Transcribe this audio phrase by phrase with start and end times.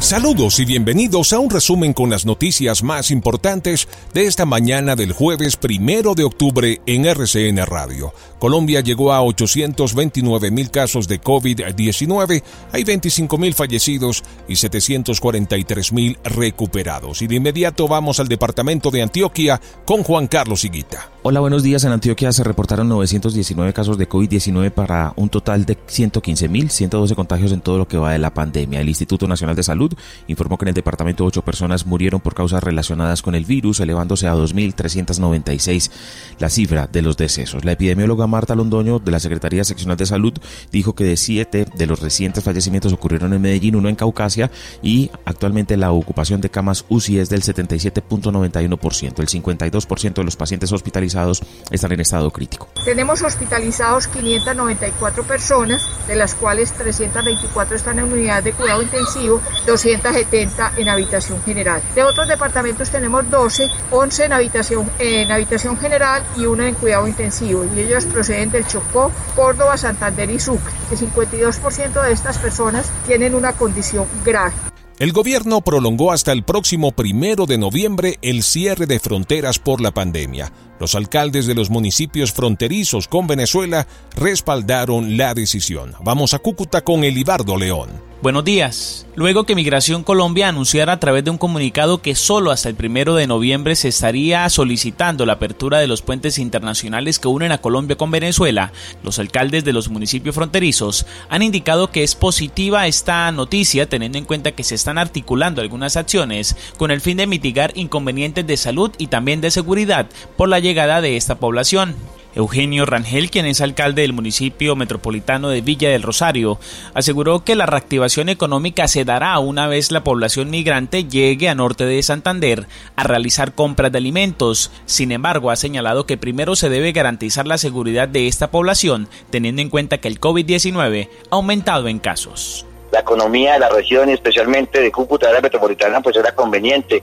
[0.00, 5.12] Saludos y bienvenidos a un resumen con las noticias más importantes de esta mañana del
[5.12, 8.14] jueves primero de octubre en RCN Radio.
[8.38, 12.42] Colombia llegó a 829 mil casos de COVID-19,
[12.72, 17.20] hay 25 mil fallecidos y 743 mil recuperados.
[17.20, 21.10] Y de inmediato vamos al departamento de Antioquia con Juan Carlos Higuita.
[21.22, 21.84] Hola, buenos días.
[21.84, 27.14] En Antioquia se reportaron 919 casos de COVID-19 para un total de 115 mil 112
[27.14, 28.80] contagios en todo lo que va de la pandemia.
[28.80, 29.89] El Instituto Nacional de Salud
[30.26, 34.26] informó que en el departamento ocho personas murieron por causas relacionadas con el virus, elevándose
[34.26, 35.90] a 2.396
[36.38, 37.64] la cifra de los decesos.
[37.64, 40.34] La epidemióloga Marta Londoño de la Secretaría Seccional de Salud
[40.72, 44.50] dijo que de siete de los recientes fallecimientos ocurrieron en Medellín, uno en Caucasia
[44.82, 49.18] y actualmente la ocupación de camas UCI es del 77.91%.
[49.18, 52.68] El 52% de los pacientes hospitalizados están en estado crítico.
[52.84, 59.40] Tenemos hospitalizados 594 personas, de las cuales 324 están en unidad de cuidado intensivo,
[59.82, 61.82] 270 en habitación general.
[61.94, 67.08] De otros departamentos tenemos 12, 11 en habitación, en habitación general y una en cuidado
[67.08, 67.64] intensivo.
[67.74, 70.72] Y ellos proceden del Chocó, Córdoba, Santander y Sucre.
[70.90, 74.52] El 52% de estas personas tienen una condición grave.
[74.98, 79.92] El gobierno prolongó hasta el próximo primero de noviembre el cierre de fronteras por la
[79.92, 80.52] pandemia.
[80.78, 85.94] Los alcaldes de los municipios fronterizos con Venezuela respaldaron la decisión.
[86.04, 88.09] Vamos a Cúcuta con Elibardo León.
[88.22, 89.06] Buenos días.
[89.14, 93.14] Luego que Migración Colombia anunciara a través de un comunicado que solo hasta el primero
[93.14, 97.96] de noviembre se estaría solicitando la apertura de los puentes internacionales que unen a Colombia
[97.96, 98.72] con Venezuela,
[99.02, 104.26] los alcaldes de los municipios fronterizos han indicado que es positiva esta noticia teniendo en
[104.26, 108.90] cuenta que se están articulando algunas acciones con el fin de mitigar inconvenientes de salud
[108.98, 111.96] y también de seguridad por la llegada de esta población.
[112.34, 116.60] Eugenio Rangel, quien es alcalde del municipio metropolitano de Villa del Rosario,
[116.94, 121.84] aseguró que la reactivación económica se dará una vez la población migrante llegue a norte
[121.86, 124.70] de Santander a realizar compras de alimentos.
[124.86, 129.62] Sin embargo, ha señalado que primero se debe garantizar la seguridad de esta población, teniendo
[129.62, 132.64] en cuenta que el COVID-19 ha aumentado en casos.
[132.92, 137.02] La economía de la región y especialmente de Cúcuta, la metropolitana, pues era conveniente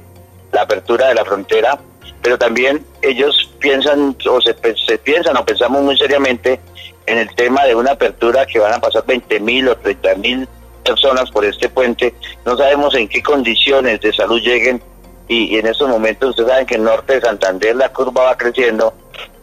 [0.51, 1.79] la apertura de la frontera
[2.27, 4.53] pero también ellos piensan o se,
[4.97, 6.59] piensan o pensamos muy seriamente
[7.05, 10.45] en el tema de una apertura que van a pasar 20 mil o 30 mil
[10.83, 12.13] personas por este puente.
[12.45, 14.83] No sabemos en qué condiciones de salud lleguen
[15.29, 18.23] y, y en estos momentos ustedes saben que en el norte de Santander la curva
[18.25, 18.93] va creciendo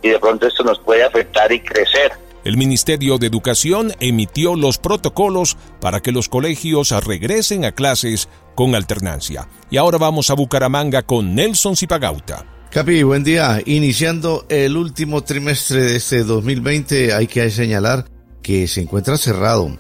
[0.03, 2.13] y de pronto esto nos puede afectar y crecer.
[2.45, 8.75] El Ministerio de Educación emitió los protocolos para que los colegios regresen a clases con
[8.75, 9.49] alternancia.
[9.71, 12.45] Y ahora vamos a Bucaramanga con Nelson Zipagauta.
[12.75, 13.61] Capi, buen día.
[13.67, 18.05] Iniciando el último trimestre de este 2020, hay que señalar
[18.43, 19.77] que se encuentra cerrado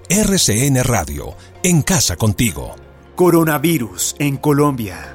[0.08, 2.74] RCN Radio, en casa contigo.
[3.14, 5.14] Coronavirus en Colombia.